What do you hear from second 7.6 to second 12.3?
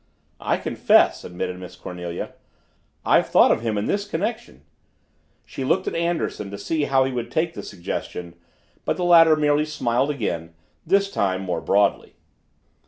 suggestion but the latter merely smiled again, this time more broadly.